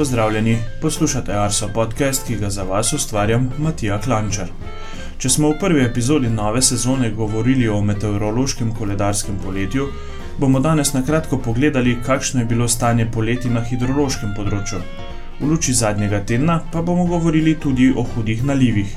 Pozdravljeni, 0.00 0.56
poslušate 0.80 1.32
Arso 1.32 1.68
podcast, 1.74 2.26
ki 2.26 2.36
ga 2.36 2.50
za 2.50 2.62
vas 2.62 2.92
ustvarjam 2.92 3.50
Matija 3.58 4.00
Klančar. 4.00 4.48
Če 5.18 5.28
smo 5.28 5.50
v 5.50 5.58
prvi 5.60 5.84
epizodi 5.84 6.28
nove 6.32 6.62
sezone 6.64 7.10
govorili 7.10 7.68
o 7.68 7.82
meteorološkem 7.84 8.74
koledarskem 8.78 9.36
poletju, 9.44 9.88
bomo 10.38 10.60
danes 10.60 10.92
na 10.94 11.02
kratko 11.04 11.38
pogledali, 11.38 11.98
kakšno 12.06 12.40
je 12.40 12.46
bilo 12.46 12.68
stanje 12.68 13.06
poleti 13.12 13.50
na 13.52 13.60
hidrološkem 13.60 14.34
področju. 14.38 14.78
V 15.42 15.46
luči 15.52 15.72
zadnjega 15.82 16.20
tedna 16.24 16.60
pa 16.72 16.80
bomo 16.80 17.04
govorili 17.12 17.60
tudi 17.60 17.92
o 17.92 18.02
hudih 18.14 18.44
nalivih. 18.44 18.96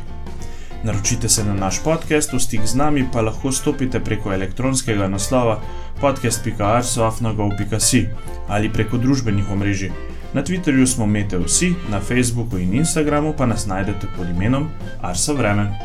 Naročite 0.87 1.29
se 1.29 1.43
na 1.43 1.53
naš 1.65 1.83
podcast, 1.83 2.31
v 2.31 2.39
stik 2.39 2.63
z 2.63 2.75
nami 2.79 3.03
pa 3.11 3.21
lahko 3.27 3.51
stopite 3.51 3.99
preko 3.99 4.31
elektronskega 4.39 5.11
naslova 5.11 5.59
podcast.arsoafnagov.si 5.99 8.07
ali 8.47 8.71
preko 8.71 8.97
družbenih 8.97 9.51
omrežij. 9.51 10.12
Na 10.33 10.41
Twitterju 10.43 10.85
smo 10.87 11.05
Meteo 11.05 11.43
vsi, 11.43 11.73
na 11.89 11.99
Facebooku 11.99 12.57
in 12.57 12.73
Instagramu 12.73 13.33
pa 13.37 13.45
nas 13.45 13.65
najdete 13.65 14.07
pod 14.17 14.29
imenom 14.29 14.69
Arso 15.01 15.33
Vreme. 15.33 15.79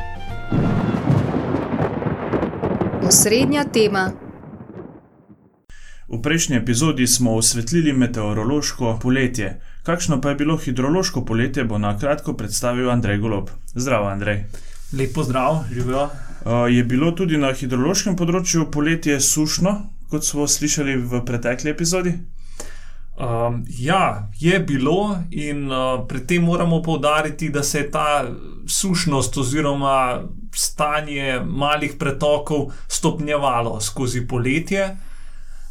Osrednja 3.09 3.65
tema. 3.65 4.13
V 6.09 6.23
prejšnji 6.23 6.57
epizodi 6.57 7.07
smo 7.07 7.35
osvetlili 7.35 7.93
meteorološko 7.93 8.99
poletje. 9.03 9.61
Kakšno 9.83 10.21
pa 10.21 10.29
je 10.29 10.35
bilo 10.35 10.57
hidrološko 10.57 11.25
poletje, 11.25 11.65
bo 11.65 11.79
na 11.79 11.99
kratko 11.99 12.33
predstavil 12.33 12.91
Andrej 12.91 13.19
Golob. 13.19 13.51
Zdravo, 13.75 14.09
Andrej. 14.09 14.45
Lepo 14.93 15.23
zdrav, 15.23 15.65
živijo. 15.73 16.09
Je 16.71 16.85
bilo 16.85 17.11
tudi 17.13 17.37
na 17.37 17.53
hidrološkem 17.53 18.17
področju 18.17 18.71
poletje 18.71 19.21
sušno, 19.21 19.77
kot 20.09 20.25
smo 20.25 20.49
slišali 20.49 20.97
v 20.97 21.25
pretekli 21.25 21.71
epizodi? 21.71 22.17
Um, 23.19 23.65
ja, 23.69 24.31
je 24.39 24.61
bilo, 24.61 25.19
in 25.31 25.73
uh, 25.73 26.07
pri 26.09 26.21
tem 26.27 26.45
moramo 26.45 26.83
povdariti, 26.83 27.49
da 27.49 27.63
se 27.63 27.79
je 27.79 27.91
ta 27.91 28.25
sušnost 28.67 29.37
oziroma 29.37 30.23
stanje 30.55 31.41
malih 31.47 31.97
pretokov 31.99 32.71
stopnjevalo 32.89 33.81
skozi 33.81 34.27
poletje. 34.27 34.97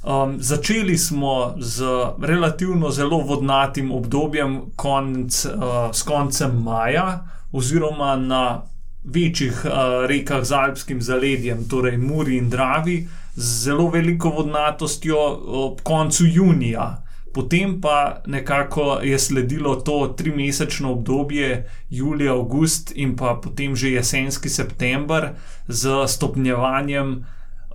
Um, 0.04 0.36
začeli 0.40 0.98
smo 0.98 1.56
z 1.58 1.86
relativno 2.20 2.92
zelo 2.92 3.18
vodnatim 3.18 3.92
obdobjem 3.92 4.62
konc, 4.76 5.46
uh, 5.46 5.52
s 5.94 6.04
koncem 6.04 6.64
maja, 6.64 7.24
oziroma 7.52 8.16
na 8.16 8.62
večjih 9.04 9.66
uh, 9.66 9.72
rekah 10.06 10.44
z 10.44 10.52
alpskim 10.52 11.02
zaledjem, 11.02 11.64
torej 11.70 11.98
Muri 11.98 12.38
in 12.38 12.50
Dravi, 12.50 13.08
z 13.36 13.64
zelo 13.64 13.90
veliko 13.90 14.30
vodnatostjo 14.30 15.18
ob 15.48 15.82
koncu 15.84 16.26
junija. 16.26 17.07
Potem 17.38 17.76
pa 17.82 18.22
nekako 18.26 19.00
je 19.04 19.20
sledilo 19.20 19.76
to 19.76 20.08
trimesečno 20.18 20.92
obdobje, 20.92 21.70
julij, 21.90 22.30
august 22.34 22.92
in 22.96 23.16
pa 23.16 23.36
potem 23.44 23.76
že 23.76 23.92
jesenski 23.94 24.50
september 24.50 25.36
z 25.68 26.08
stopnjevanjem 26.08 27.26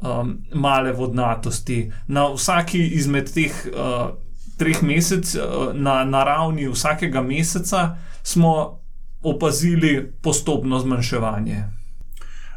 um, 0.02 0.38
male 0.54 0.92
vodnatosti. 0.92 1.92
Na 2.06 2.26
vsaki 2.34 2.80
izmed 2.98 3.30
teh 3.30 3.54
uh, 3.70 4.10
treh 4.58 4.82
mesecev, 4.82 5.46
uh, 5.46 5.70
na, 5.74 6.02
na 6.04 6.24
ravni 6.24 6.66
vsakega 6.68 7.22
meseca, 7.22 7.96
smo 8.22 8.80
opazili 9.22 10.12
postopno 10.22 10.78
zmanjševanje. 10.78 11.62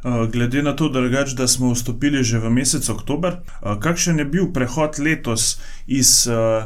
Uh, 0.04 0.26
glede 0.32 0.64
na 0.64 0.74
to, 0.74 0.90
drugač, 0.90 1.38
da 1.38 1.48
smo 1.48 1.70
vstopili 1.74 2.24
že 2.24 2.42
v 2.42 2.50
mesec 2.50 2.90
oktober, 2.90 3.38
uh, 3.62 3.78
kakšen 3.78 4.20
je 4.20 4.26
bil 4.26 4.50
prehod 4.54 4.98
letos 4.98 5.62
iz 5.86 6.26
uh, 6.26 6.66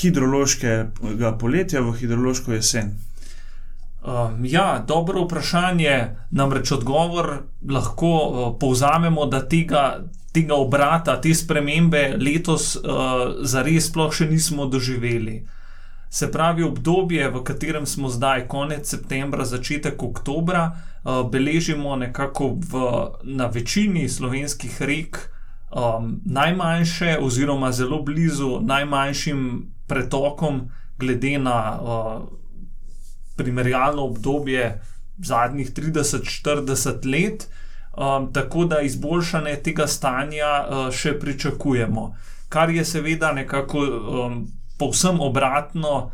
hidrološkega 0.00 1.36
poletja 1.38 1.80
v 1.80 1.96
hidrološko 2.00 2.52
jesen? 2.52 2.94
Um, 4.02 4.44
ja, 4.44 4.84
dobro 4.88 5.24
vprašanje. 5.24 6.16
Namreč 6.30 6.72
odgovor 6.72 7.42
lahko 7.70 8.06
uh, 8.08 8.58
povzamemo, 8.60 9.26
da 9.26 9.44
tega, 9.48 10.02
tega 10.32 10.54
obrata, 10.54 11.20
te 11.20 11.34
spremembe 11.34 12.16
letos 12.18 12.74
uh, 12.76 13.44
zares 13.46 13.86
sploh 13.92 14.10
še 14.10 14.26
nismo 14.26 14.66
doživeli. 14.66 15.44
Se 16.12 16.26
pravi, 16.32 16.64
obdobje, 16.66 17.28
v 17.30 17.44
katerem 17.46 17.86
smo 17.86 18.10
zdaj, 18.10 18.48
konec 18.50 18.90
septembra, 18.90 19.46
začetek 19.46 20.02
oktobra, 20.02 20.64
uh, 20.72 21.22
beležimo 21.30 21.94
nekako 21.96 22.56
v, 22.58 22.82
na 23.22 23.46
večini 23.46 24.08
slovenskih 24.08 24.82
rek 24.82 25.31
um, 25.72 26.20
najmanjše, 26.24 27.18
oziroma 27.20 27.72
zelo 27.72 28.02
blizu 28.02 28.60
najmanjšim 28.60 29.72
pretokom, 29.86 30.60
glede 30.98 31.38
na 31.38 31.80
uh, 31.82 32.22
primerjalno 33.36 34.04
obdobje 34.04 34.80
zadnjih 35.18 35.72
30-40 35.72 37.10
let. 37.12 37.48
Um, 37.96 38.32
tako 38.32 38.64
da 38.64 38.80
izboljšanje 38.80 39.56
tega 39.56 39.86
stanja 39.86 40.52
uh, 40.64 40.92
še 40.92 41.18
pričakujemo, 41.20 42.14
kar 42.48 42.70
je 42.70 42.84
seveda 42.84 43.32
nekako 43.32 43.78
um, 43.78 44.46
povsem 44.78 45.20
obratno, 45.20 46.10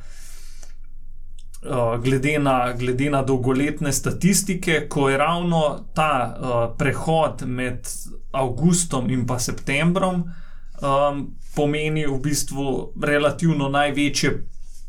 uh, 1.63 2.03
glede, 2.03 2.39
na, 2.39 2.73
glede 2.73 3.11
na 3.11 3.23
dolgoletne 3.23 3.93
statistike, 3.93 4.89
ko 4.89 5.09
je 5.09 5.19
ravno 5.19 5.85
ta 5.95 6.11
uh, 6.41 6.77
prehod 6.79 7.47
med 7.47 7.87
avgustom 8.33 9.11
in 9.11 9.27
pa 9.27 9.39
septembrom 9.39 10.25
um, 10.25 11.37
pomeni 11.55 12.07
v 12.07 12.19
bistvu 12.23 12.93
relativno 13.03 13.69
največje, 13.69 14.33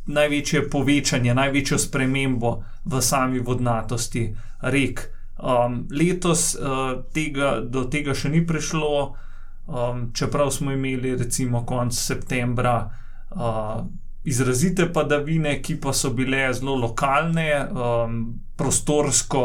največje 0.06 0.70
povečanje, 0.70 1.34
največjo 1.34 1.78
spremembo 1.78 2.64
v 2.86 3.02
sami 3.02 3.40
vodnatosti 3.40 4.30
rek. 4.62 5.08
Um, 5.40 5.88
letos 5.92 6.56
uh, 6.56 7.00
tega, 7.16 7.62
do 7.64 7.88
tega 7.88 8.14
še 8.14 8.30
ni 8.30 8.44
prišlo, 8.46 9.16
um, 9.72 10.10
čeprav 10.14 10.52
smo 10.52 10.76
imeli 10.76 11.16
recimo 11.16 11.64
konec 11.66 11.96
septembra 11.96 12.76
uh, 12.84 13.80
izrazite 14.28 14.90
padavine, 14.94 15.62
ki 15.64 15.80
pa 15.80 15.94
so 15.96 16.12
bile 16.14 16.50
zelo 16.54 16.76
lokalne, 16.76 17.50
um, 17.72 18.20
prostorsko 18.60 19.44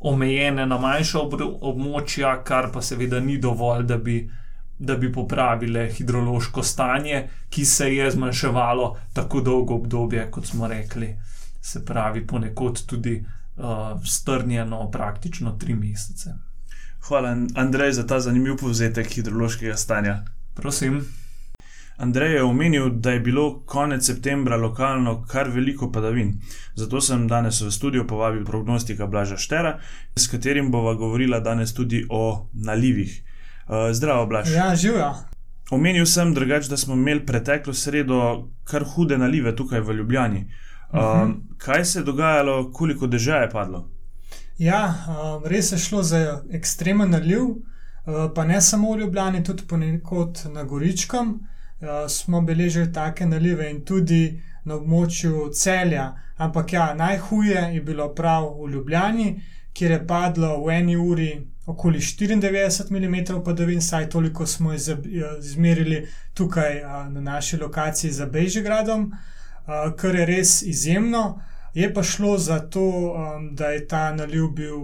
omejene 0.00 0.66
na 0.66 0.78
manjša 0.78 1.20
območja, 1.60 2.42
kar 2.44 2.70
pa 2.72 2.82
seveda 2.82 3.20
ni 3.20 3.38
dovolj, 3.38 3.84
da 3.86 3.98
bi, 3.98 4.18
da 4.78 4.96
bi 4.96 5.12
popravile 5.12 5.88
hidrološko 5.92 6.62
stanje, 6.62 7.28
ki 7.50 7.64
se 7.64 7.94
je 7.94 8.10
zmanjševalo 8.10 8.96
tako 9.12 9.40
dolgo 9.40 9.74
obdobje, 9.74 10.30
kot 10.30 10.46
smo 10.46 10.68
rekli. 10.68 11.14
Se 11.60 11.84
pravi, 11.84 12.26
ponekod 12.26 12.86
tudi 12.86 13.16
uh, 13.20 14.00
strnjeno, 14.04 14.90
praktično 14.90 15.56
tri 15.58 15.74
mesece. 15.74 16.36
Hvala, 17.08 17.36
Andrej, 17.54 17.92
za 17.92 18.06
ta 18.06 18.20
zanimiv 18.20 18.56
povzetek 18.60 19.06
hidrološkega 19.14 19.76
stanja. 19.76 20.24
Prosim. 20.54 21.04
Andrej 21.96 22.34
je 22.34 22.42
omenil, 22.42 22.90
da 22.90 23.10
je 23.10 23.20
bilo 23.20 23.62
konec 23.66 24.04
septembra 24.04 24.56
lokalno 24.56 25.24
kar 25.24 25.48
veliko 25.48 25.92
padavin. 25.92 26.40
Zato 26.74 27.00
sem 27.00 27.28
danes 27.28 27.60
v 27.60 27.70
studio 27.70 28.04
povabil 28.06 28.44
prognostika 28.44 29.06
Blaža 29.06 29.36
Štera, 29.36 29.78
s 30.16 30.28
katerim 30.28 30.70
bova 30.70 30.94
govorila 30.94 31.40
danes 31.40 31.74
tudi 31.74 32.04
o 32.10 32.48
nalivih. 32.52 33.22
Uh, 33.68 33.92
zdravo, 33.92 34.26
Blaž. 34.26 34.52
Ja, 34.52 34.74
živijo. 34.76 35.14
Omenil 35.70 36.06
sem 36.06 36.34
drugač, 36.34 36.68
da 36.68 36.76
smo 36.76 36.94
imeli 36.94 37.26
preteklo 37.26 37.74
sredo 37.74 38.48
kar 38.64 38.84
hude 38.84 39.18
nalive 39.18 39.56
tukaj 39.56 39.80
v 39.80 39.92
Ljubljani. 39.92 40.44
Uh, 40.92 40.98
uh 40.98 41.04
-huh. 41.04 41.34
Kaj 41.58 41.84
se 41.84 41.98
je 41.98 42.04
dogajalo, 42.04 42.72
koliko 42.72 43.06
dežja 43.06 43.36
je 43.36 43.50
padlo? 43.50 43.88
Ja, 44.58 44.94
um, 45.08 45.44
res 45.44 45.72
je 45.72 45.78
šlo 45.78 46.02
za 46.02 46.42
ekstremen 46.52 47.10
naliv, 47.10 47.40
pa 48.34 48.44
ne 48.44 48.60
samo 48.60 48.92
v 48.92 48.98
Ljubljani, 48.98 49.44
tudi 49.44 49.62
ponekod 49.68 50.42
na 50.52 50.64
Goričkem. 50.64 51.40
Eh, 51.80 52.08
smo 52.08 52.40
beležili 52.40 52.92
take 52.92 53.26
nalive 53.26 53.70
in 53.70 53.84
tudi 53.84 54.40
na 54.64 54.74
območju 54.74 55.50
celja. 55.52 56.14
Ampak 56.36 56.72
ja, 56.72 56.94
najhuje 56.94 57.60
je 57.74 57.80
bilo 57.80 58.14
prav 58.14 58.46
v 58.62 58.70
Ljubljani, 58.70 59.42
kjer 59.72 59.90
je 59.90 60.06
padlo 60.06 60.54
v 60.64 60.70
eni 60.72 60.96
uri 60.96 61.46
okoli 61.66 61.98
94 61.98 62.90
mm 62.90 63.42
padavin, 63.44 63.82
saj 63.82 64.08
toliko 64.10 64.46
smo 64.46 64.72
izmerili 65.38 66.06
tukaj 66.34 66.78
eh, 66.78 66.88
na 67.10 67.20
naši 67.20 67.56
lokaciji 67.56 68.10
za 68.10 68.26
Bežigradom, 68.26 69.12
eh, 69.12 69.92
kar 69.96 70.14
je 70.14 70.26
res 70.26 70.62
izjemno. 70.62 71.42
Je 71.76 71.94
pa 71.94 72.02
šlo 72.02 72.38
za 72.38 72.58
to, 72.58 73.14
da 73.52 73.66
je 73.66 73.88
ta 73.88 74.12
naliv 74.12 74.46
bil 74.48 74.78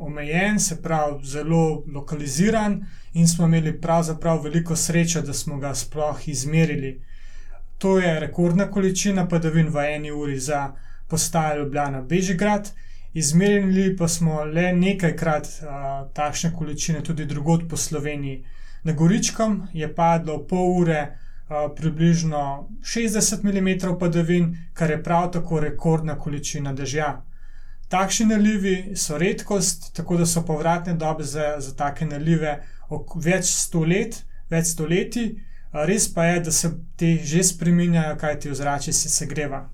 omejen, 0.00 0.60
se 0.60 0.78
pravi, 0.82 1.24
zelo 1.24 1.84
lokaliziran 1.94 2.86
in 3.12 3.28
smo 3.28 3.44
imeli 3.44 3.80
pravzaprav 3.80 4.40
veliko 4.42 4.76
sreče, 4.76 5.20
da 5.22 5.32
smo 5.32 5.58
ga 5.58 5.74
sploh 5.74 6.28
izmerili. 6.28 7.02
To 7.78 7.98
je 7.98 8.20
rekordna 8.20 8.70
količina 8.70 9.28
padavin 9.28 9.68
v 9.68 9.84
eni 9.94 10.10
uri 10.10 10.38
za 10.38 10.72
postajo 11.08 11.58
Ljubljana 11.58 12.02
Bežigrad. 12.02 12.70
Izmerili 13.14 13.96
pa 13.96 14.08
smo 14.08 14.44
le 14.44 14.72
nekajkrat 14.72 15.46
uh, 15.46 15.68
takšne 16.12 16.52
količine 16.56 17.02
tudi 17.02 17.26
drugot 17.26 17.68
po 17.70 17.76
Sloveniji. 17.76 18.44
Na 18.82 18.92
Goričkem 18.92 19.62
je 19.72 19.94
padlo 19.94 20.46
pol 20.46 20.80
ure 20.80 21.18
približno 21.76 22.68
60 22.82 23.44
mm 23.44 23.98
padavin, 23.98 24.58
kar 24.72 24.90
je 24.90 25.02
prav 25.02 25.30
tako 25.32 25.60
rekordna 25.60 26.18
količina 26.18 26.72
dežja. 26.72 27.24
Takšni 27.88 28.26
nalivi 28.26 28.96
so 28.96 29.18
redkost, 29.18 29.94
tako 29.96 30.16
da 30.16 30.26
so 30.26 30.42
povratne 30.46 30.94
dobe 30.94 31.24
za, 31.24 31.54
za 31.58 31.74
take 31.76 32.06
nalive 32.06 32.58
več 33.24 33.48
sto 33.48 33.80
let, 33.80 34.24
več 34.50 34.74
stoletij. 34.74 35.30
Res 35.72 36.08
pa 36.14 36.24
je, 36.24 36.40
da 36.40 36.52
se 36.52 36.70
ti 36.96 37.18
že 37.24 37.42
spremenjajo, 37.44 38.16
kaj 38.16 38.38
ti 38.40 38.50
ozračje 38.50 38.92
se 38.92 39.08
segreva. 39.08 39.68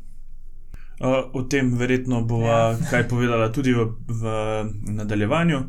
Uh, 1.01 1.27
o 1.35 1.43
tem 1.43 1.73
verjetno 1.79 2.23
bova 2.23 2.59
ja. 2.71 2.77
kaj 2.91 3.09
povedala 3.09 3.51
tudi 3.53 3.75
v, 3.75 3.89
v 4.07 4.37
nadaljevanju. 4.95 5.61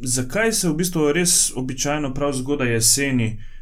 Zakaj 0.00 0.52
se 0.52 0.68
v 0.68 0.76
bistvu 0.80 1.12
res 1.12 1.52
običajno 1.56 2.14
prav 2.14 2.32
zgodaj 2.36 2.72
jeseni 2.72 3.28
uh, 3.34 3.55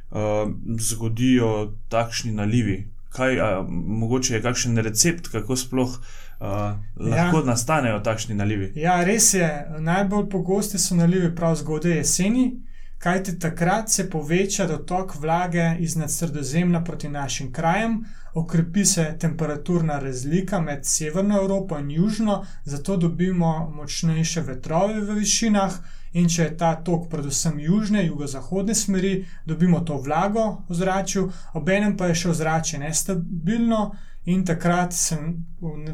zgodijo 0.81 1.73
takšni 1.89 2.33
nalivi? 2.33 2.85
Kaj, 3.15 3.41
a, 3.41 3.49
mogoče 3.71 4.35
je 4.35 4.43
kakšen 4.43 4.79
recept, 4.79 5.29
kako 5.31 5.57
sploh 5.57 5.91
uh, 6.41 6.47
lahko 6.97 7.39
ja. 7.39 7.45
nastanejo 7.47 8.01
takšni 8.01 8.35
nalivi? 8.35 8.73
Ja, 8.77 9.05
res 9.05 9.35
je. 9.35 9.49
Najbolj 9.79 10.29
pogosti 10.31 10.79
so 10.79 10.95
nalivi 10.99 11.35
prav 11.37 11.55
zgodaj 11.57 11.97
jeseni, 11.97 12.49
kajti 13.05 13.39
takrat 13.39 13.91
se 13.91 14.11
poveča 14.11 14.67
dotok 14.67 15.15
vlage 15.21 15.77
iznad 15.79 16.11
sredozemlja 16.11 16.81
proti 16.81 17.09
našim 17.09 17.53
krajem, 17.53 18.05
okrepi 18.35 18.85
se 18.85 19.17
temperaturna 19.21 19.99
razlika 19.99 20.61
med 20.61 20.87
severno 20.87 21.37
Evropo 21.37 21.79
in 21.79 21.91
južno, 21.91 22.47
zato 22.65 22.97
dobimo 22.97 23.71
močnejše 23.77 24.41
vetrove 24.41 25.01
v 25.01 25.19
višinah. 25.19 25.77
In 26.15 26.29
če 26.31 26.43
je 26.43 26.57
ta 26.57 26.75
tok, 26.85 27.09
predvsem 27.11 27.59
južne, 27.61 28.07
jugozahodne 28.07 28.75
smeri, 28.75 29.27
dobimo 29.47 29.81
to 29.81 29.99
vlago 29.99 30.63
v 30.69 30.75
zraku, 30.75 31.25
obenem 31.59 31.97
pa 31.97 32.07
je 32.07 32.15
še 32.15 32.29
ozračje 32.31 32.79
nestabilno, 32.79 33.81
in 34.25 34.45
takrat 34.45 34.93
se 34.93 35.17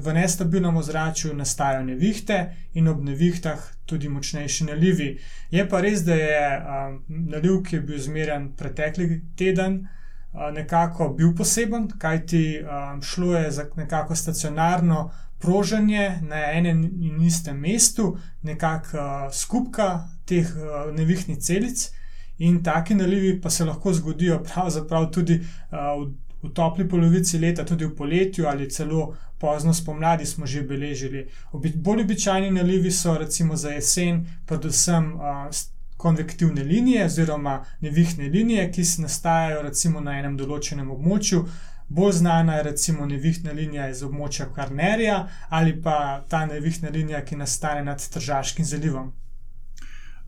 v 0.01 0.13
nestabilnem 0.15 0.77
ozračju 0.77 1.35
nastajajo 1.35 1.85
nevihte, 1.85 2.55
in 2.75 2.89
ob 2.89 3.03
nevihtah 3.03 3.63
tudi 3.87 4.09
močnejši 4.09 4.65
nalivi. 4.65 5.19
Je 5.51 5.69
pa 5.69 5.81
res, 5.81 6.05
da 6.07 6.15
je 6.15 6.45
um, 6.59 7.01
naliv, 7.09 7.63
ki 7.67 7.77
je 7.77 7.81
bil 7.81 7.99
zmeren 7.99 8.53
pretekli 8.57 9.23
teden, 9.37 9.81
uh, 9.83 10.53
nekako 10.55 11.11
bil 11.19 11.35
poseben, 11.35 11.89
kajti 11.99 12.63
um, 12.63 13.03
šlo 13.03 13.35
je 13.37 13.51
za 13.51 13.67
nekako 13.77 14.15
stacionarno 14.15 15.11
proženje 15.39 16.21
na 16.23 16.53
enem 16.53 16.85
in 16.85 17.21
istem 17.23 17.59
mestu, 17.59 18.17
nekako 18.43 18.99
uh, 18.99 19.33
skupka 19.33 20.07
teh 20.25 20.47
uh, 20.55 20.95
nevihtnih 20.95 21.39
celic. 21.39 21.91
In 22.39 22.63
taki 22.63 22.95
nalivi 22.95 23.41
pa 23.41 23.51
se 23.51 23.65
lahko 23.65 23.93
zgodijo 23.93 24.39
pravzaprav 24.43 25.11
tudi 25.11 25.41
uh, 25.41 26.07
v 26.07 26.30
v 26.43 26.53
topli 26.55 26.89
polovici 26.89 27.39
leta, 27.39 27.65
tudi 27.65 27.85
v 27.85 27.95
poletju 27.97 28.47
ali 28.49 28.71
celo 28.71 29.17
pozno 29.39 29.75
spomladi 29.75 30.27
smo 30.27 30.47
že 30.47 30.63
beležili. 30.63 31.29
Bolj 31.53 32.03
običajni 32.03 32.51
nalivi 32.51 32.91
so 32.91 33.19
recimo 33.19 33.57
za 33.57 33.71
jesen, 33.71 34.27
predvsem 34.47 35.15
uh, 35.15 35.51
konvektivne 35.97 36.63
linije 36.63 37.05
oziroma 37.05 37.65
nevihne 37.81 38.29
linije, 38.29 38.73
ki 38.73 38.85
se 38.85 39.03
nastajajo 39.03 39.63
recimo 39.63 40.01
na 40.01 40.19
enem 40.19 40.37
določenem 40.37 40.91
območju. 40.91 41.45
Bolj 41.89 42.13
znana 42.13 42.57
je 42.57 42.63
recimo 42.63 43.07
nevihna 43.07 43.53
linija 43.53 43.89
iz 43.91 44.03
območja 44.07 44.47
Karnerija 44.55 45.27
ali 45.49 45.75
pa 45.83 46.25
ta 46.29 46.47
nevihna 46.47 46.89
linija, 46.89 47.25
ki 47.25 47.37
nastane 47.37 47.85
nad 47.85 48.09
Tržaškim 48.13 48.65
zalivom. 48.65 49.13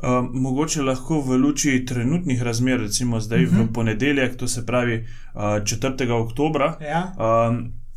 Uh, 0.02 0.08
mogoče 0.32 0.82
lahko 0.82 1.20
v 1.20 1.37
luči 1.38 1.84
trenutnih 1.87 2.43
razmer, 2.43 2.81
recimo 2.81 3.20
zdaj 3.20 3.44
uh 3.44 3.50
-huh. 3.50 3.56
v 3.56 3.62
mhm. 3.62 3.72
ponedeljek, 3.72 4.37
to 4.37 4.49
se 4.49 4.66
pravi 4.66 5.06
uh, 5.34 5.40
4. 5.43 6.10
oktober, 6.10 6.62
ja. 6.81 7.12
uh, 7.19 7.56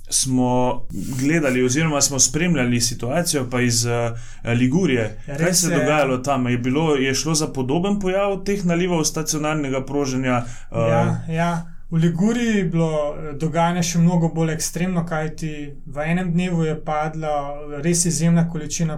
smo 0.09 0.81
gledali 1.19 1.63
oziroma 1.63 2.01
smo 2.01 2.19
spremljali 2.19 2.81
situacijo 2.81 3.49
pa 3.49 3.61
iz 3.61 3.85
uh, 3.85 3.91
Ligurije. 4.59 5.17
Ja, 5.27 5.37
Kaj 5.37 5.53
se 5.53 5.71
je 5.71 5.79
dogajalo 5.79 6.17
tam? 6.17 6.47
Je, 6.47 6.57
bilo, 6.57 6.95
je 6.95 7.13
šlo 7.13 7.33
za 7.33 7.47
podoben 7.47 7.99
pojav 7.99 8.43
teh 8.43 8.65
nalivov 8.65 9.03
stacionarnega 9.03 9.85
proženja? 9.85 10.43
Uh, 10.71 10.77
ja, 10.77 11.21
ja. 11.29 11.71
V 11.89 11.97
Liguriji 11.97 12.57
je 12.57 12.63
bilo 12.63 13.15
dogajanje 13.39 13.83
še 13.83 13.99
mnogo 13.99 14.29
bolj 14.33 14.51
ekstremno, 14.53 15.05
kajti 15.05 15.51
v 15.85 16.05
enem 16.11 16.31
dnevu 16.33 16.63
je 16.65 16.73
padla 16.85 17.31
res 17.85 18.05
izjemna 18.05 18.49
količina 18.49 18.97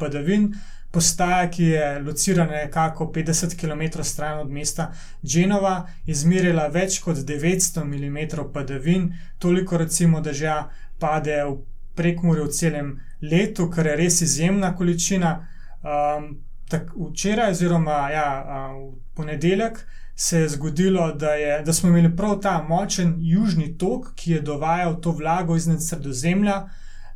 padavin 0.00 0.52
postaja, 0.92 1.50
ki 1.50 1.64
je 1.64 1.98
locirana 2.02 2.52
nekako 2.52 3.04
50 3.14 3.56
km 3.60 4.02
stran 4.02 4.40
od 4.40 4.50
mesta 4.50 4.92
Genova, 5.22 5.86
izmerila 6.06 6.66
več 6.68 7.00
kot 7.00 7.16
900 7.16 7.84
mm 7.84 8.52
padavin, 8.52 9.12
toliko 9.38 9.78
recimo, 9.78 10.22
že 10.32 10.52
pade 10.98 11.44
v 11.44 11.56
prekmurju 11.94 12.44
v 12.44 12.52
celem 12.52 12.92
letu, 13.22 13.70
kar 13.70 13.86
je 13.86 13.96
res 13.96 14.20
izjemna 14.20 14.76
količina. 14.76 15.48
Um, 15.82 16.36
tak, 16.68 16.92
včeraj, 16.96 17.50
oziroma 17.50 18.10
ja, 18.10 18.28
v 18.76 18.92
ponedeljek, 19.16 19.80
se 20.16 20.40
je 20.40 20.48
zgodilo, 20.48 21.12
da, 21.12 21.34
je, 21.34 21.62
da 21.62 21.72
smo 21.72 21.88
imeli 21.88 22.16
prav 22.16 22.38
ta 22.40 22.62
močen 22.68 23.16
južni 23.18 23.78
tok, 23.78 24.12
ki 24.14 24.36
je 24.36 24.40
dovajal 24.40 25.00
to 25.00 25.12
vlago 25.12 25.56
iznad 25.56 25.82
sredozemlja 25.82 26.66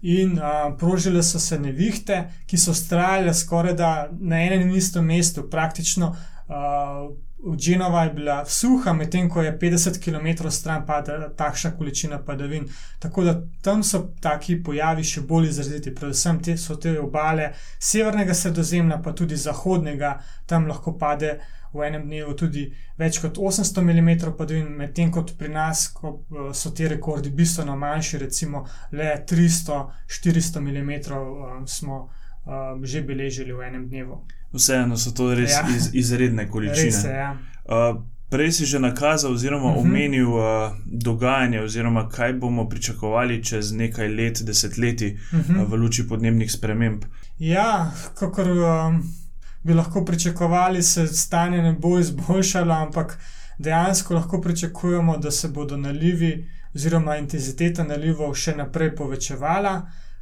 in 0.07 0.39
uh, 0.39 0.77
prožile 0.79 1.23
so 1.23 1.39
se 1.43 1.59
nevihte, 1.59 2.23
ki 2.47 2.59
so 2.59 2.75
trajale 2.89 3.35
skoraj 3.35 3.75
da 3.75 3.93
na 4.21 4.39
enem 4.47 4.69
in 4.69 4.77
istem 4.79 5.05
mestu, 5.05 5.49
praktično. 5.51 6.15
Uh, 6.47 7.15
Dženova 7.57 8.03
je 8.03 8.11
bila 8.11 8.45
suha, 8.47 8.93
medtem 8.93 9.29
ko 9.31 9.43
je 9.43 9.59
50 9.59 9.99
km 10.05 10.49
stran 10.51 10.87
padala 10.87 11.29
takšna 11.29 11.71
količina 11.79 12.19
padavin. 12.25 12.65
Tako 12.99 13.25
da 13.25 13.35
tam 13.63 13.83
so 13.83 14.01
taki 14.21 14.57
pojavi 14.63 15.05
še 15.05 15.21
bolj 15.21 15.51
izraziti, 15.51 15.95
predvsem 15.95 16.41
te 16.43 16.57
so 16.57 16.77
te 16.77 16.97
obale 17.01 17.53
severnega 17.79 18.35
sredozemlja, 18.35 18.99
pa 19.03 19.13
tudi 19.13 19.37
zahodnega, 19.37 20.17
tam 20.47 20.67
lahko 20.67 20.97
pade 20.99 21.37
v 21.77 21.87
enem 21.89 22.03
dnevu 22.07 22.35
tudi 22.35 22.67
več 22.99 23.21
kot 23.21 23.39
800 23.39 23.83
mm 23.83 24.11
padavin, 24.39 24.69
medtem 24.79 25.11
ko 25.13 25.25
pri 25.39 25.49
nas 25.53 25.89
ko 25.95 26.17
eh, 26.17 26.51
so 26.55 26.71
ti 26.71 26.89
rekordi 26.89 27.31
bistveno 27.31 27.77
manjši, 27.77 28.19
recimo 28.19 28.67
le 28.93 29.13
300-400 29.29 30.61
mm 30.61 30.93
smo 31.67 32.09
um, 32.47 32.85
že 32.85 33.03
beležili 33.03 33.53
v 33.53 33.69
enem 33.69 33.89
dnevu. 33.89 34.25
Vseeno 34.53 34.97
so 34.97 35.13
to 35.13 35.35
res 35.35 35.53
ja. 35.53 35.65
iz, 35.77 35.91
izredne 35.95 36.49
količine. 36.49 36.85
Res 36.85 37.05
je, 37.05 37.17
ja. 37.17 37.33
uh, 37.69 38.03
Prej 38.27 38.53
si 38.53 38.67
že 38.67 38.83
nakazal, 38.83 39.33
oziroma 39.33 39.71
uh 39.71 39.71
mhm. 39.71 39.79
-huh. 39.79 39.87
omenil 39.87 40.31
uh, 40.35 40.43
dogajanje, 40.85 41.61
oziroma 41.61 42.09
kaj 42.09 42.33
bomo 42.33 42.69
pričakovali 42.69 43.45
čez 43.45 43.73
nekaj 43.73 44.09
let, 44.09 44.43
desetletij 44.43 45.15
uh 45.15 45.39
-huh. 45.39 45.63
uh, 45.63 45.71
v 45.71 45.75
luči 45.75 46.09
podnebnih 46.09 46.53
sprememb. 46.53 47.05
Ja, 47.39 47.93
kakor. 48.15 48.47
Um 48.51 49.26
bi 49.67 49.75
lahko 49.75 50.05
pričakovali, 50.05 50.83
se 50.83 51.07
stanje 51.07 51.63
ne 51.63 51.73
bo 51.73 51.99
izboljšalo, 51.99 52.75
ampak 52.75 53.19
dejansko 53.59 54.15
lahko 54.15 54.41
pričakujemo, 54.41 55.17
da 55.17 55.31
se 55.31 55.49
bodo 55.49 55.77
nalivi 55.77 56.51
oziroma 56.75 57.17
intenziteta 57.17 57.85
nalivov 57.85 58.35
še 58.35 58.55
naprej 58.57 58.93
povečevala. 58.97 59.75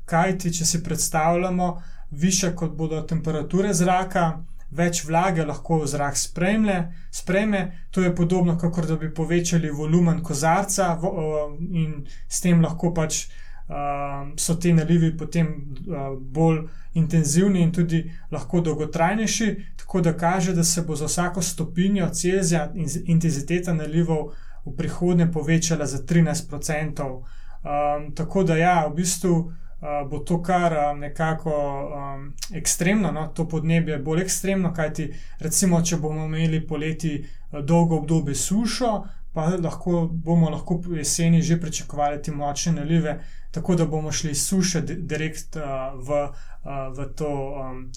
Kaj 0.09 0.39
ti, 0.39 0.53
če 0.55 0.65
si 0.65 0.83
predstavljamo, 0.85 1.69
više 2.11 2.55
kot 2.57 2.73
bodo 2.79 3.03
temperature 3.03 3.73
zraka, 3.75 4.25
več 4.71 5.05
vlage 5.05 5.45
lahko 5.47 5.83
zrak 5.87 6.17
spremlje, 6.19 6.79
spreme. 7.13 7.65
To 7.91 8.03
je 8.03 8.15
podobno, 8.17 8.57
kot 8.59 8.87
da 8.89 8.97
bi 8.97 9.13
povečali 9.15 9.71
volumen 9.71 10.23
kozarca 10.23 10.95
in 11.71 12.05
s 12.29 12.41
tem 12.41 12.63
lahko 12.63 12.95
pač 12.95 13.27
uh, 13.69 14.33
so 14.37 14.55
ti 14.55 14.73
nalivi 14.73 15.17
potem 15.17 15.47
uh, 15.47 16.19
bolj 16.19 16.67
intenzivni 16.95 17.63
in 17.63 17.73
tudi 17.73 18.05
lahko 18.31 18.61
dolgotrajnejši, 18.61 19.57
tako 19.77 20.01
da 20.01 20.17
kaže, 20.17 20.53
da 20.53 20.65
se 20.65 20.83
bo 20.83 20.97
za 20.97 21.07
vsako 21.07 21.43
stopinjo 21.43 22.09
Celzija 22.09 22.73
intenziteta 23.05 23.75
nalivov 23.75 24.33
v 24.65 24.77
prihodnje 24.77 25.33
povečala 25.33 25.87
za 25.87 25.99
13%. 25.99 27.23
Um, 27.65 28.15
tako 28.15 28.45
da, 28.45 28.57
ja, 28.57 28.87
v 28.87 28.95
bistvu 28.95 29.33
uh, 29.85 30.11
bo 30.11 30.19
to 30.19 30.43
kar 30.43 30.73
um, 30.73 31.01
nekako 31.01 31.51
um, 31.53 32.33
ekstremno, 32.55 33.13
no? 33.13 33.27
to 33.27 33.49
podnebje 33.49 33.93
je 33.93 33.99
bolj 33.99 34.23
ekstremno, 34.23 34.73
kajti 34.73 35.13
recimo, 35.41 35.83
če 35.83 35.97
bomo 35.97 36.25
imeli 36.25 36.67
poleti 36.67 37.19
uh, 37.21 37.61
dolgo 37.61 37.97
obdobje 37.97 38.35
sušo, 38.35 39.05
pa 39.33 39.49
lahko, 39.63 40.07
bomo 40.13 40.51
lahko 40.51 40.79
v 40.87 41.01
jeseni 41.03 41.43
že 41.43 41.61
pričakovali 41.61 42.23
te 42.23 42.33
močne 42.33 42.73
nalive, 42.73 43.19
tako 43.55 43.75
da 43.75 43.87
bomo 43.87 44.13
šli 44.13 44.35
suše 44.35 44.81
direkt 44.83 45.57
uh, 45.57 45.63
v, 46.09 46.23
uh, 46.23 46.99
v 46.99 47.09
to 47.15 47.31
um, 47.31 47.93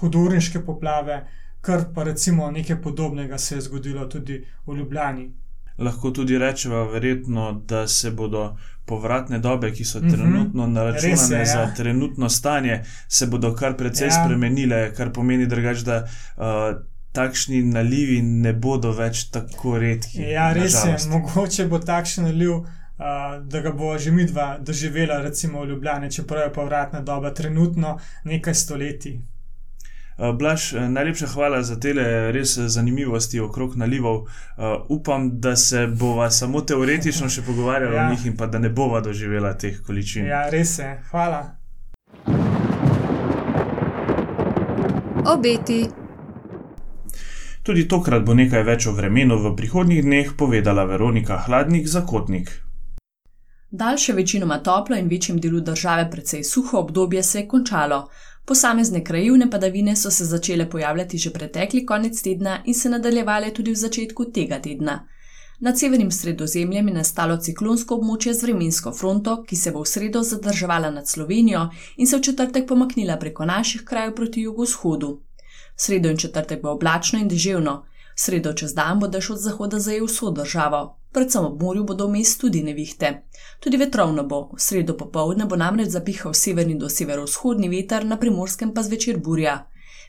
hudorniške 0.00 0.62
poplave, 0.64 1.26
kar 1.60 1.84
pa 1.94 2.02
recimo 2.02 2.50
nekaj 2.50 2.82
podobnega 2.82 3.38
se 3.38 3.54
je 3.54 3.60
zgodilo 3.60 4.06
tudi 4.06 4.44
v 4.66 4.76
Ljubljani. 4.76 5.30
Lahko 5.78 6.10
tudi 6.10 6.38
rečemo, 6.38 6.84
verjetno, 6.84 7.62
da 7.68 7.88
se 7.88 8.10
bodo 8.10 8.56
povratne 8.86 9.38
dobe, 9.38 9.72
ki 9.72 9.84
so 9.84 9.98
mhm. 9.98 10.10
trenutno 10.10 10.66
naračunane 10.66 11.36
je, 11.36 11.38
ja. 11.38 11.46
za 11.46 11.74
trenutno 11.76 12.28
stanje, 12.28 12.82
se 13.08 13.26
bodo 13.26 13.54
kar 13.54 13.76
precej 13.76 14.08
ja. 14.08 14.22
spremenile, 14.22 14.94
kar 14.94 15.12
pomeni, 15.12 15.46
drugač, 15.46 15.84
da 15.86 16.02
uh, 16.04 16.82
takšni 17.12 17.62
nalivi 17.62 18.22
ne 18.22 18.52
bodo 18.52 18.92
več 18.94 19.24
tako 19.34 19.78
redki. 19.78 20.22
Ja, 20.30 20.52
res 20.54 20.76
je, 20.86 20.96
mogoče 21.10 21.66
bo 21.70 21.80
takšen 21.82 22.28
naliv, 22.30 22.60
uh, 23.00 23.40
da 23.46 23.60
ga 23.60 23.72
bo 23.72 23.98
že 23.98 24.12
midva 24.12 24.58
doživela, 24.58 25.20
recimo 25.20 25.62
v 25.62 25.68
Ljubljani, 25.68 26.10
čeprav 26.10 26.42
je 26.42 26.52
povratna 26.52 27.00
doba 27.00 27.34
trenutno 27.34 27.98
nekaj 28.24 28.54
stoletij. 28.54 29.20
Uh, 30.20 30.36
Blaž, 30.36 30.74
eh, 30.74 30.88
najlepša 30.88 31.26
hvala 31.26 31.62
za 31.62 31.80
te 31.80 31.92
res 32.32 32.58
eh, 32.58 32.68
zanimivosti 32.68 33.40
okrog 33.40 33.76
nalivov. 33.76 34.16
Uh, 34.16 34.26
upam, 34.88 35.40
da 35.40 35.56
se 35.56 35.86
bova 35.86 36.30
samo 36.30 36.60
teoretično 36.60 37.28
še 37.28 37.42
pogovarjala 37.42 37.94
ja. 37.94 38.02
Ja. 38.02 38.08
o 38.08 38.10
njih 38.10 38.26
in 38.26 38.36
pa 38.36 38.46
da 38.46 38.58
ne 38.58 38.68
bova 38.68 39.00
doživela 39.00 39.54
teh 39.56 39.80
količin. 39.86 40.26
Ja, 40.26 40.50
res 40.50 40.78
je, 40.78 40.90
hvala. 41.10 41.56
Obeti. 45.24 45.86
Tudi 47.62 47.88
tokrat 47.88 48.24
bo 48.24 48.34
nekaj 48.34 48.62
več 48.62 48.86
o 48.86 48.92
vremenu 48.92 49.38
v 49.38 49.56
prihodnjih 49.56 50.04
dneh 50.04 50.36
povedala 50.36 50.84
Veronika 50.84 51.38
Hladnik 51.46 51.88
Zakotnik. 51.88 52.50
Daljše 53.72 54.12
večinoma 54.12 54.58
toplo 54.58 54.96
in 54.96 55.08
večjem 55.08 55.38
delu 55.40 55.60
države 55.60 56.10
precej 56.10 56.44
suho 56.44 56.78
obdobje 56.78 57.22
se 57.22 57.38
je 57.38 57.48
končalo. 57.48 58.08
Posamezne 58.44 59.04
krajivne 59.04 59.50
padavine 59.50 59.96
so 59.96 60.10
se 60.10 60.24
začele 60.24 60.70
pojavljati 60.70 61.18
že 61.18 61.30
pretekli 61.30 61.86
konec 61.86 62.22
tedna 62.22 62.62
in 62.64 62.74
se 62.74 62.90
nadaljevale 62.90 63.54
tudi 63.54 63.70
v 63.70 63.74
začetku 63.74 64.24
tega 64.24 64.58
tedna. 64.58 65.06
Nad 65.60 65.78
severnim 65.78 66.10
sredozemljem 66.10 66.88
je 66.88 66.94
nastalo 66.94 67.36
ciklonsko 67.36 67.94
območje 67.94 68.34
z 68.34 68.42
vremensko 68.42 68.92
fronto, 68.92 69.42
ki 69.44 69.56
se 69.56 69.70
bo 69.70 69.82
v 69.82 69.86
sredo 69.86 70.22
zadrževala 70.22 70.90
nad 70.90 71.08
Slovenijo 71.08 71.68
in 71.96 72.06
se 72.06 72.16
v 72.16 72.22
četrtek 72.22 72.66
pomaknila 72.68 73.16
preko 73.16 73.44
naših 73.44 73.84
krajev 73.84 74.14
proti 74.14 74.40
jugovzhodu. 74.40 75.20
V 75.76 75.82
sredo 75.82 76.10
in 76.10 76.16
četrtek 76.16 76.62
bo 76.62 76.70
oblačno 76.70 77.18
in 77.20 77.28
deževno, 77.28 77.84
v 78.16 78.20
sredo 78.20 78.52
čez 78.52 78.74
dan 78.74 78.98
bo 79.00 79.06
dež 79.06 79.30
od 79.30 79.38
zahoda 79.38 79.78
zajel 79.78 80.06
vso 80.06 80.30
državo, 80.30 80.99
predvsem 81.12 81.44
ob 81.44 81.62
morju 81.62 81.84
bodo 81.84 82.06
vmes 82.06 82.36
tudi 82.38 82.62
nevihte. 82.62 83.22
Tudi 83.60 83.76
vetrovno 83.76 84.24
bo, 84.24 84.40
v 84.54 84.60
sredo 84.60 84.96
popovdne 84.96 85.46
bo 85.46 85.56
namreč 85.56 85.88
zapihal 85.88 86.34
severni 86.34 86.78
do 86.78 86.88
severovzhodni 86.88 87.68
veter, 87.68 88.06
na 88.06 88.16
primorskem 88.16 88.74
pa 88.74 88.82
zvečer 88.82 89.18
burja. 89.18 89.66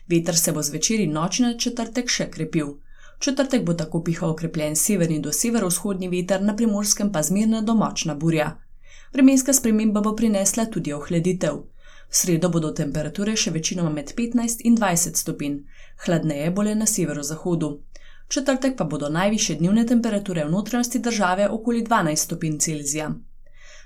Veter 0.08 0.36
se 0.36 0.52
bo 0.52 0.62
zvečer 0.62 1.00
in 1.00 1.12
noči 1.12 1.42
na 1.42 1.54
četrtek 1.58 2.08
še 2.08 2.30
krepil. 2.30 2.74
V 3.18 3.24
četrtek 3.24 3.64
bo 3.64 3.74
tako 3.74 4.02
pihal 4.02 4.30
okrepljen 4.30 4.76
severni 4.76 5.20
do 5.20 5.32
severovzhodni 5.32 6.08
veter, 6.08 6.42
na 6.42 6.56
primorskem 6.56 7.12
pa 7.12 7.22
zmerna 7.22 7.60
domočna 7.60 8.14
burja. 8.14 8.56
Vremenska 9.12 9.52
sprememba 9.52 10.00
bo 10.00 10.16
prinesla 10.16 10.66
tudi 10.66 10.92
ohladitev. 10.92 11.62
V 12.12 12.16
sredo 12.16 12.48
bodo 12.48 12.70
temperature 12.76 13.36
še 13.36 13.50
večinoma 13.50 13.90
med 13.90 14.12
15 14.16 14.64
in 14.68 14.76
20 14.76 15.16
stopinj, 15.16 15.62
hladneje 16.04 16.50
bo 16.50 16.62
le 16.62 16.74
na 16.74 16.86
severozahodu. 16.86 17.70
V 18.32 18.34
četrtek 18.34 18.76
pa 18.76 18.84
bodo 18.84 19.08
najviše 19.08 19.54
dnevne 19.54 19.86
temperature 19.86 20.44
v 20.44 20.50
notranjosti 20.50 20.98
države 20.98 21.48
okoli 21.48 21.84
12 21.84 22.16
stopinj 22.16 22.58
Celzija. 22.58 23.10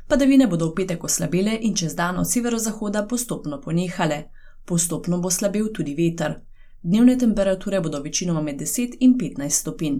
Padavine 0.08 0.46
bodo 0.46 0.68
v 0.68 0.74
petek 0.74 1.04
oslabele 1.04 1.58
in 1.60 1.74
čez 1.74 1.94
dan 1.94 2.18
od 2.18 2.30
severozahoda 2.30 3.02
postopno 3.10 3.60
ponehale. 3.60 4.22
Postopno 4.64 5.18
bo 5.18 5.30
slabil 5.30 5.72
tudi 5.72 5.94
veter. 5.94 6.34
Dnevne 6.82 7.18
temperature 7.18 7.80
bodo 7.80 8.00
večinoma 8.02 8.42
med 8.42 8.60
10 8.60 8.96
in 9.00 9.18
15 9.18 9.48
stopinj. 9.50 9.98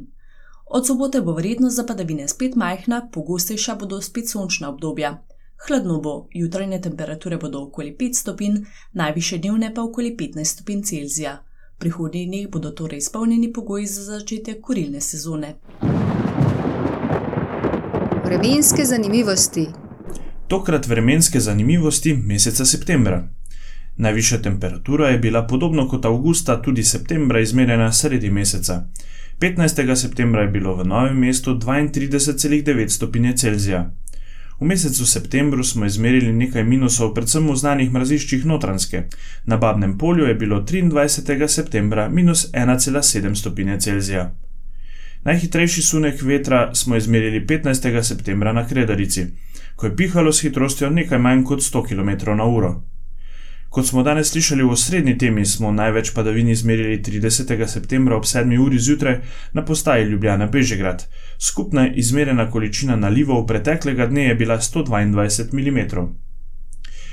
Od 0.67 0.87
sobote 0.87 1.21
bo 1.21 1.35
verjetnost 1.35 1.76
za 1.76 1.85
padavine 1.85 2.29
spet 2.29 2.55
majhna, 2.55 3.09
pogostejša 3.12 3.75
bodo 3.75 4.00
spet 4.00 4.29
sončna 4.29 4.69
obdobja. 4.69 5.25
Hladno 5.67 6.00
bo, 6.00 6.29
jutrajne 6.31 6.81
temperature 6.81 7.37
bodo 7.37 7.62
okoli 7.62 7.97
5 8.00 8.15
stopinj, 8.15 8.62
najviše 8.93 9.38
dnevne 9.38 9.75
pa 9.75 9.83
okoli 9.83 10.17
15 10.17 10.45
stopinj 10.45 10.83
Celzija. 10.83 11.43
V 11.76 11.78
prihodnjih 11.78 12.28
dneh 12.28 12.47
bodo 12.49 12.71
torej 12.71 12.99
izpolnjeni 12.99 13.50
pogoji 13.52 13.87
za 13.87 14.02
začetek 14.02 14.61
kurilne 14.64 15.00
sezone. 15.00 15.50
Vremenske 18.25 18.85
zanimivosti. 18.85 19.66
Tokrat 20.49 20.88
vremenske 20.88 21.40
zanimivosti 21.40 22.14
meseca 22.14 22.64
septembra. 22.64 23.28
Najvišja 23.97 24.38
temperatura 24.42 25.09
je 25.09 25.18
bila 25.18 25.47
podobno 25.47 25.88
kot 25.88 26.04
avgusta 26.04 26.62
tudi 26.62 26.85
septembra 26.85 27.40
izmerjena 27.40 27.92
sredi 27.92 28.30
meseca. 28.30 28.87
15. 29.40 29.95
septembra 29.95 30.42
je 30.42 30.49
bilo 30.49 30.75
v 30.76 30.85
novem 30.85 31.18
mestu 31.18 31.54
32,9 31.54 32.88
stopinje 32.88 33.37
Celzija. 33.37 33.90
V 34.61 34.65
mesecu 34.65 35.07
septembru 35.07 35.65
smo 35.65 35.87
izmerili 35.87 36.33
nekaj 36.33 36.65
minusov, 36.65 37.11
predvsem 37.15 37.45
v 37.49 37.57
znanih 37.57 37.91
mraziščih 37.93 38.47
notranske. 38.49 39.03
Na 39.45 39.57
Babnem 39.57 39.99
polju 39.99 40.25
je 40.25 40.35
bilo 40.35 40.63
23. 40.63 41.49
septembra 41.49 42.09
minus 42.09 42.47
1,7 42.53 43.35
stopinje 43.35 43.81
Celzija. 43.81 44.31
Najhitrejši 45.25 45.83
sunek 45.83 46.23
vetra 46.23 46.75
smo 46.75 46.97
izmerili 46.97 47.47
15. 47.47 48.03
septembra 48.03 48.53
na 48.53 48.67
Kredarici, 48.69 49.27
ko 49.77 49.87
je 49.87 49.97
pihalo 49.97 50.33
s 50.33 50.41
hitrostjo 50.41 50.91
nekaj 50.91 51.19
manj 51.19 51.45
kot 51.45 51.61
100 51.61 51.83
km/h. 51.89 52.96
Kot 53.76 53.87
smo 53.87 54.02
danes 54.02 54.30
slišali 54.33 54.64
v 54.64 54.73
osrednji 54.73 55.12
temi, 55.21 55.42
smo 55.45 55.68
največ 55.73 56.11
padavin 56.16 56.49
izmerili 56.49 56.97
30. 57.02 57.66
septembra 57.68 58.16
ob 58.16 58.25
7. 58.25 58.59
uri 58.59 58.78
zjutraj 58.78 59.18
na 59.52 59.64
postaji 59.64 60.04
Ljubljana 60.04 60.47
Bežigrad. 60.47 61.04
Skupna 61.38 61.85
izmerjena 61.92 62.50
količina 62.50 62.97
nalivov 62.97 63.47
preteklega 63.47 64.06
dne 64.06 64.25
je 64.28 64.35
bila 64.35 64.56
122 64.56 65.52
mm. 65.52 66.06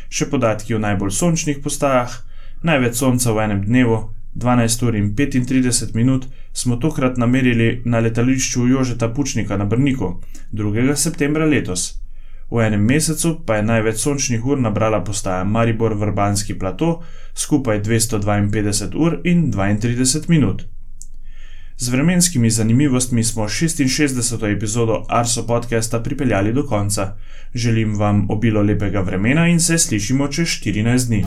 Še 0.09 0.29
podatki 0.29 0.75
o 0.75 0.79
najbolj 0.79 1.11
sončnih 1.11 1.59
postajah. 1.63 2.15
Največ 2.63 2.95
sonca 2.95 3.33
v 3.33 3.43
enem 3.43 3.65
dnevu, 3.65 3.97
12 4.35 4.85
ur 4.87 4.95
in 4.95 5.11
35 5.15 5.91
minut, 5.99 6.29
smo 6.53 6.79
tokrat 6.79 7.19
namerili 7.19 7.81
na 7.85 7.99
letališču 7.99 8.69
Jožeta 8.71 9.11
Pučnika 9.11 9.57
na 9.57 9.65
Brniku, 9.65 10.21
2. 10.53 10.95
septembra 10.95 11.43
letos. 11.45 12.02
V 12.53 12.61
enem 12.61 12.85
mesecu 12.85 13.39
pa 13.45 13.55
je 13.57 13.63
največ 13.65 13.97
sončnih 13.97 14.45
ur 14.45 14.59
nabrala 14.61 14.99
postaja 15.01 15.43
Maribor 15.43 15.95
Vrbanski 15.97 16.53
plato, 16.53 17.01
skupaj 17.33 17.81
252 17.81 18.93
ur 18.93 19.17
in 19.25 19.49
32 19.49 20.29
minut. 20.29 20.61
Z 21.77 21.89
vremenskimi 21.89 22.49
zanimivostmi 22.49 23.23
smo 23.23 23.49
66. 23.49 24.45
epizodo 24.53 25.01
Arso 25.09 25.47
podcasta 25.47 25.99
pripeljali 25.99 26.53
do 26.53 26.63
konca. 26.63 27.15
Želim 27.53 27.97
vam 27.97 28.29
obilo 28.29 28.61
lepega 28.61 29.01
vremena 29.01 29.47
in 29.47 29.59
se 29.59 29.77
slišimo 29.77 30.27
čez 30.27 30.47
14 30.47 31.07
dni. 31.07 31.25